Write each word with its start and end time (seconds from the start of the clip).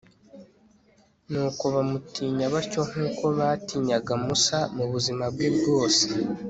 nuko 1.31 1.63
bamutinya 1.75 2.45
batyo 2.53 2.81
nk'uko 2.89 3.23
batinyaga 3.37 4.13
musa 4.25 4.57
mu 4.75 4.85
buzima 4.91 5.25
bwe 5.33 5.47
bwose 5.57 6.05